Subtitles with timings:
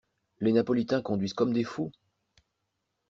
[0.39, 1.91] Les napolitains conduisent comme des fous!